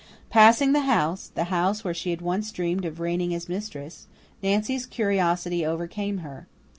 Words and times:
Passing 0.31 0.71
the 0.73 0.79
house 0.89 1.27
the 1.35 1.43
house 1.53 1.83
where 1.83 1.93
she 1.93 2.09
had 2.09 2.23
once 2.23 2.51
dreamed 2.51 2.85
of 2.85 2.99
reigning 2.99 3.35
as 3.35 3.47
mistress 3.47 4.07
Nancy's 4.41 4.87
curiosity 4.87 5.63
overcame 5.63 6.17
her. 6.25 6.47